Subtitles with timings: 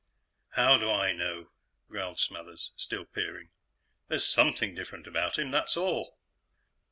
[0.53, 1.51] "How do I know?"
[1.87, 2.25] growled Dr.
[2.33, 3.51] Smathers, still peering.
[4.07, 6.17] "There's something different about him, that's all."